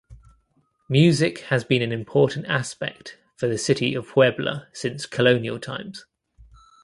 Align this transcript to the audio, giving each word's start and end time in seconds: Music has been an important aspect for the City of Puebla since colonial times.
Music 0.89 1.41
has 1.51 1.63
been 1.63 1.83
an 1.83 1.91
important 1.91 2.43
aspect 2.47 3.19
for 3.35 3.45
the 3.47 3.55
City 3.59 3.93
of 3.93 4.07
Puebla 4.13 4.67
since 4.73 5.05
colonial 5.05 5.59
times. 5.59 6.07